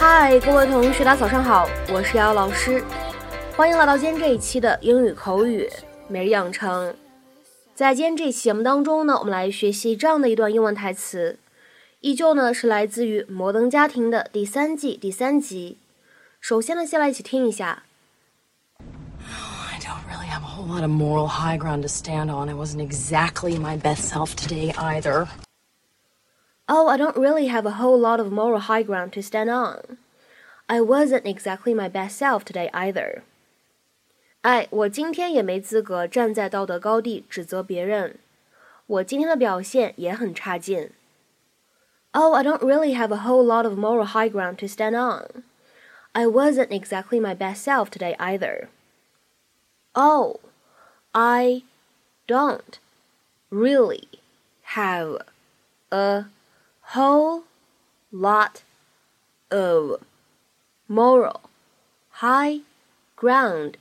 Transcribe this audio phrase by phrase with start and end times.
[0.00, 2.82] 嗨，各位同学，大家早上好，我是瑶瑶老师，
[3.54, 5.68] 欢迎来到今天这一期的英语口语
[6.08, 6.94] 每日养成。
[7.74, 11.38] 在今天这一期节目当中呢，我们来学习这样的一段英文台词，
[12.00, 15.76] 依旧呢是来自于《摩登家庭》的第三季第三集。
[16.40, 17.82] 首先呢，先来一起听一下。
[19.18, 22.48] I don't really have a whole lot of moral high ground to stand on.
[22.48, 25.26] I wasn't exactly my best self today either.
[26.69, 29.97] Oh, I don't really have a whole lot of moral high ground to stand on.
[30.67, 33.21] I wasn't exactly my best self today either.
[34.41, 38.17] 哎，我今天也没资格站在道德高地指责别人。
[38.87, 40.91] 我今天的表现也很差劲。
[42.11, 45.43] Oh, I don't really have a whole lot of moral high ground to stand on.
[46.13, 48.69] I wasn't exactly my best self today either.
[49.93, 50.39] Oh,
[51.11, 51.63] I
[52.27, 52.79] don't
[53.49, 54.07] really
[54.75, 55.19] have
[55.91, 56.25] a
[56.93, 57.43] whole
[58.11, 58.61] lot
[59.49, 60.01] of
[60.87, 61.41] moral
[62.19, 62.61] high
[63.15, 63.77] ground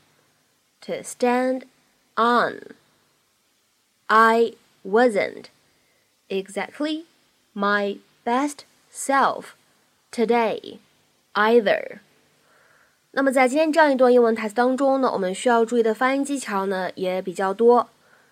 [0.80, 1.64] to stand
[2.16, 2.74] on.
[4.06, 4.54] I
[4.84, 5.50] wasn't
[6.28, 7.04] exactly
[7.54, 9.54] my best self
[10.10, 10.78] today
[11.34, 12.00] either.
[13.12, 17.88] 那么在今天这样一段英文台词当中呢，我们需要注意的发音技巧呢也比较多。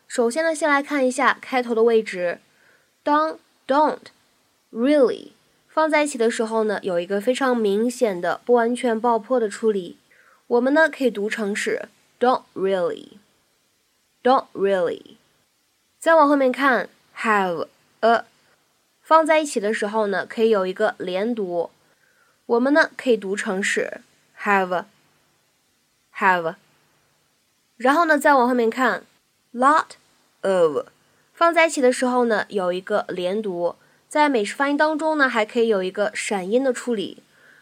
[0.09, 2.41] 首先呢，先来看一下开头的位置，
[3.03, 4.07] 当 don't
[4.72, 5.32] really
[5.68, 9.98] 放在一起的时候呢，有一个非常明显的不完全爆破的处理。
[10.48, 11.88] 我们呢可以读成是
[12.20, 15.18] don't really，don't really。
[16.00, 17.68] 再往后面看 have
[18.00, 18.26] a
[19.02, 21.70] 放在一起的时候呢，可以有一个连读。
[22.46, 24.02] 我们呢可以读成是
[24.42, 24.86] have
[26.16, 26.56] have。
[27.76, 29.04] 然后呢再往后面看
[29.54, 29.92] lot
[30.42, 30.88] of
[31.34, 33.76] 放在一起的时候呢，有一个连读。
[34.10, 37.22] 在美式发音当中呢，还可以有一个闪音的处理，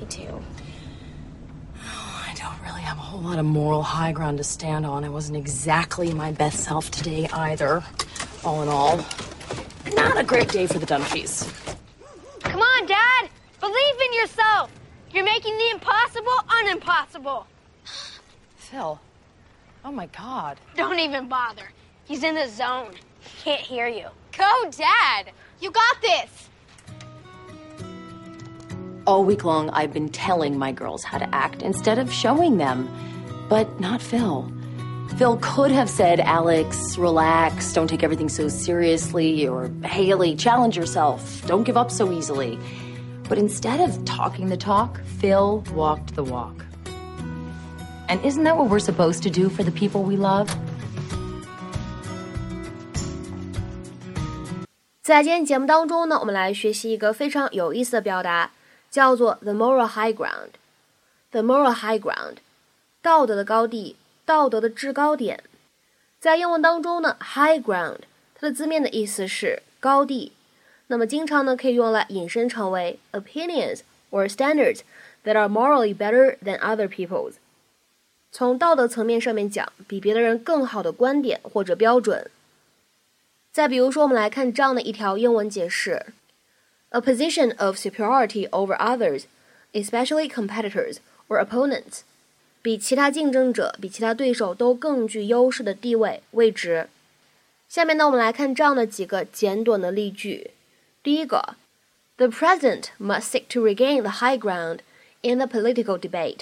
[0.00, 0.42] Me too.
[1.84, 5.04] I don't really have a whole lot of moral high ground to stand on.
[5.04, 7.84] I wasn't exactly my best self today either.
[8.42, 9.04] All in all,
[9.96, 11.46] not a great day for the Dunphies.
[12.40, 13.28] Come on, Dad!
[13.60, 14.70] Believe in yourself!
[15.10, 17.44] You're making the impossible unimpossible!
[18.56, 18.98] Phil,
[19.86, 20.58] Oh my god.
[20.74, 21.70] Don't even bother.
[22.06, 22.90] He's in the zone.
[23.20, 24.08] He can't hear you.
[24.36, 25.30] Go, Dad!
[25.60, 26.48] You got this!
[29.06, 32.90] All week long, I've been telling my girls how to act instead of showing them.
[33.48, 34.52] But not Phil.
[35.18, 41.46] Phil could have said, Alex, relax, don't take everything so seriously, or Haley, challenge yourself,
[41.46, 42.58] don't give up so easily.
[43.28, 46.66] But instead of talking the talk, Phil walked the walk.
[48.07, 50.49] And isn't that what we're supposed to do for the people we love?
[55.01, 58.51] 在今天节目当中呢，我们来学习一个非常有意思的表达，
[58.89, 62.37] 叫做 the moral high ground。the moral high ground，
[63.01, 63.95] 道德的高地，
[64.25, 65.41] 道德的制高点。
[66.19, 67.99] 在英文当中呢，high ground
[68.35, 70.33] 它的字面的意思是高地，
[70.87, 73.79] 那么经常呢可以用来引申成为 opinions
[74.11, 74.81] or standards
[75.23, 77.35] that are morally better than other people's。
[78.32, 82.30] 从道德层面上面讲，比别的人更好的观点或者标准。
[83.52, 86.06] 再比如说，我们来看这样的一条英文解释
[86.90, 89.22] ：a position of superiority over others,
[89.72, 90.96] especially competitors
[91.28, 92.00] or opponents，
[92.60, 96.88] 比其他竞争者、比其他对手都更具优势的地位、位置。
[97.68, 100.50] 下面呢，我们来看这样的几个简短的例句。
[101.02, 101.56] 第一个
[102.16, 104.80] ，The president must seek to regain the high ground
[105.22, 106.40] in the political debate。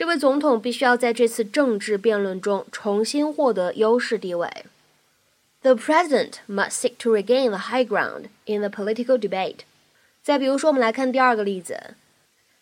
[0.00, 4.66] 这位总统必须要在这次政治辩论中重新获得优势地位。
[5.62, 9.60] The president must seek to regain the high ground in the political debate。
[10.22, 11.94] 再比如说，我们来看第二个例子：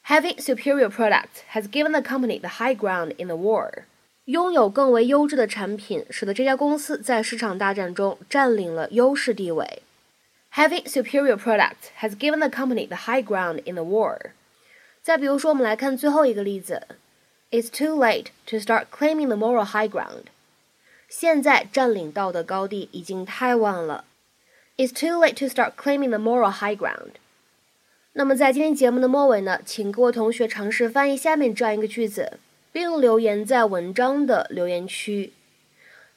[0.06, 3.84] Having superior products has given the company the high ground in the war。
[4.26, 9.82] 拥有更为优质的产品，使得这家公司在市场大战中占领了优势地位。
[10.54, 14.30] Having superior products has given the company the high ground in the war。
[15.02, 16.86] 再比如说，我们来看最后一个例子
[17.51, 20.25] ：It's too late to start claiming the moral high ground。
[21.07, 24.05] 现在占领道德高地已经太晚了。
[24.77, 27.13] It's too late to start claiming the moral high ground。
[28.13, 32.39] 那么在今天节目的末尾呢，请各位同学尝试翻译下面这样一个句子，
[32.71, 35.33] 并留言在文章的留言区。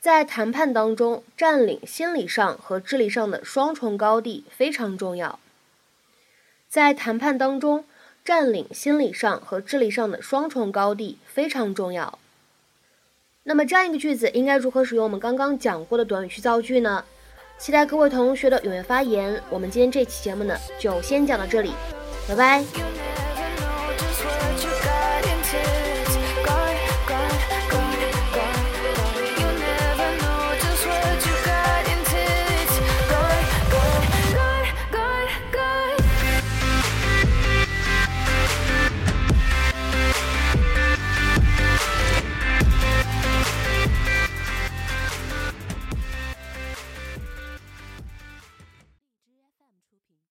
[0.01, 5.39] 在谈判当中，占领心理上和智力上的双重高地非常重要。
[6.69, 7.85] 在谈判当中，
[8.25, 12.19] 占领心理上和智力上的双重高地非常重要。
[13.45, 17.05] 那么这样一个句子应该如何使用我们刚刚讲过的短语去造句呢？
[17.59, 19.41] 期待各位同学的踊跃发言。
[19.51, 21.73] 我们今天这期节目呢，就先讲到这里，
[22.29, 23.12] 拜拜。